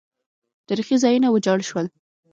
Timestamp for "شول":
1.69-1.87